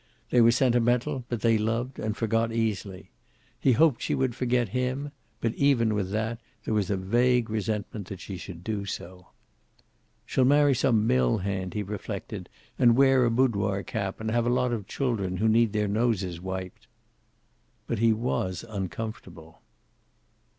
They 0.31 0.41
were 0.41 0.49
sentimental, 0.49 1.25
but 1.29 1.41
they 1.41 1.59
loved 1.59 1.99
and 1.99 2.17
forgot 2.17 2.51
easily. 2.51 3.11
He 3.59 3.73
hoped 3.73 4.01
she 4.01 4.15
would 4.15 4.33
forget 4.33 4.69
him; 4.69 5.11
but 5.41 5.53
even 5.53 5.93
with 5.93 6.09
that, 6.09 6.39
there 6.65 6.73
was 6.73 6.89
a 6.89 6.97
vague 6.97 7.51
resentment 7.51 8.07
that 8.07 8.19
she 8.19 8.35
should 8.35 8.63
do 8.63 8.83
so. 8.85 9.27
"She'll 10.25 10.43
marry 10.43 10.73
some 10.73 11.05
mill 11.05 11.37
hand," 11.37 11.75
he 11.75 11.83
reflected, 11.83 12.49
"and 12.79 12.95
wear 12.97 13.25
a 13.25 13.29
boudoir 13.29 13.83
cap, 13.83 14.19
and 14.19 14.31
have 14.31 14.47
a 14.47 14.49
lot 14.49 14.73
of 14.73 14.87
children 14.87 15.37
who 15.37 15.47
need 15.47 15.71
their 15.71 15.87
noses 15.87 16.41
wiped." 16.41 16.87
But 17.85 17.99
he 17.99 18.11
was 18.11 18.65
uncomfortable. 18.67 19.61